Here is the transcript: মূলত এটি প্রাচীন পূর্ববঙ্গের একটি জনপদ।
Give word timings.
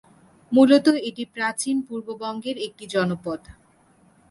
মূলত 0.51 0.85
এটি 1.09 1.23
প্রাচীন 1.35 1.75
পূর্ববঙ্গের 1.87 2.57
একটি 2.67 2.85
জনপদ। 2.87 3.39